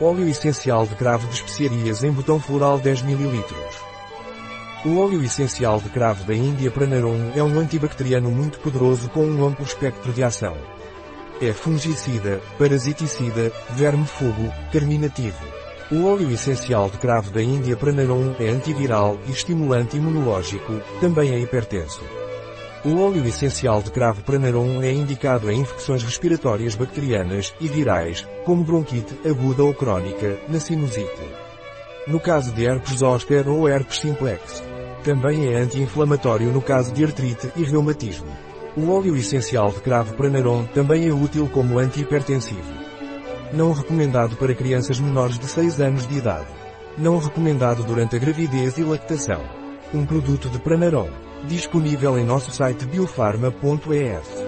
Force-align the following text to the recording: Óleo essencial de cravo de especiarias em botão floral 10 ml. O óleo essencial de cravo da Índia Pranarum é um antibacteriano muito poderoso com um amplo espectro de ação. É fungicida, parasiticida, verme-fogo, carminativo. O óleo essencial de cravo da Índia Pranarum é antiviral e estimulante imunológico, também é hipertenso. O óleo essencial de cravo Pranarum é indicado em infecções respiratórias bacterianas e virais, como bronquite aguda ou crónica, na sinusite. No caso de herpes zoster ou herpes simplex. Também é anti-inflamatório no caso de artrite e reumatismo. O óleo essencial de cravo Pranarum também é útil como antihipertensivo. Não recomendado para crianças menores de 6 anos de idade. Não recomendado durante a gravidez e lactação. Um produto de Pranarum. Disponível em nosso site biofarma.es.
Óleo 0.00 0.26
essencial 0.26 0.84
de 0.88 0.96
cravo 0.96 1.28
de 1.28 1.34
especiarias 1.34 2.02
em 2.02 2.10
botão 2.10 2.40
floral 2.40 2.80
10 2.80 3.02
ml. 3.02 3.44
O 4.84 4.98
óleo 4.98 5.22
essencial 5.22 5.80
de 5.80 5.88
cravo 5.88 6.24
da 6.24 6.34
Índia 6.34 6.68
Pranarum 6.68 7.30
é 7.36 7.42
um 7.44 7.60
antibacteriano 7.60 8.28
muito 8.28 8.58
poderoso 8.58 9.08
com 9.10 9.24
um 9.24 9.46
amplo 9.46 9.64
espectro 9.64 10.12
de 10.12 10.24
ação. 10.24 10.56
É 11.40 11.52
fungicida, 11.52 12.42
parasiticida, 12.58 13.52
verme-fogo, 13.70 14.52
carminativo. 14.72 15.44
O 15.92 16.06
óleo 16.06 16.28
essencial 16.32 16.90
de 16.90 16.98
cravo 16.98 17.30
da 17.30 17.40
Índia 17.40 17.76
Pranarum 17.76 18.34
é 18.40 18.48
antiviral 18.48 19.16
e 19.28 19.30
estimulante 19.30 19.96
imunológico, 19.96 20.72
também 21.00 21.30
é 21.30 21.38
hipertenso. 21.38 22.02
O 22.86 23.00
óleo 23.00 23.26
essencial 23.26 23.82
de 23.82 23.90
cravo 23.90 24.22
Pranarum 24.22 24.82
é 24.82 24.92
indicado 24.92 25.50
em 25.50 25.60
infecções 25.60 26.02
respiratórias 26.02 26.74
bacterianas 26.74 27.54
e 27.58 27.66
virais, 27.66 28.28
como 28.44 28.62
bronquite 28.62 29.18
aguda 29.26 29.64
ou 29.64 29.72
crónica, 29.72 30.38
na 30.50 30.60
sinusite. 30.60 31.22
No 32.06 32.20
caso 32.20 32.52
de 32.52 32.66
herpes 32.66 32.98
zoster 32.98 33.48
ou 33.48 33.66
herpes 33.66 34.00
simplex. 34.00 34.62
Também 35.02 35.46
é 35.46 35.56
anti-inflamatório 35.56 36.52
no 36.52 36.60
caso 36.60 36.92
de 36.92 37.02
artrite 37.02 37.50
e 37.56 37.64
reumatismo. 37.64 38.28
O 38.76 38.90
óleo 38.90 39.16
essencial 39.16 39.70
de 39.70 39.80
cravo 39.80 40.12
Pranarum 40.12 40.66
também 40.66 41.08
é 41.08 41.12
útil 41.12 41.48
como 41.48 41.78
antihipertensivo. 41.78 42.74
Não 43.50 43.72
recomendado 43.72 44.36
para 44.36 44.54
crianças 44.54 45.00
menores 45.00 45.38
de 45.38 45.46
6 45.46 45.80
anos 45.80 46.06
de 46.06 46.18
idade. 46.18 46.48
Não 46.98 47.16
recomendado 47.16 47.82
durante 47.82 48.14
a 48.14 48.18
gravidez 48.18 48.76
e 48.76 48.82
lactação. 48.82 49.63
Um 49.94 50.04
produto 50.04 50.48
de 50.50 50.58
Pranarum. 50.58 51.08
Disponível 51.46 52.18
em 52.18 52.24
nosso 52.24 52.50
site 52.50 52.84
biofarma.es. 52.84 54.43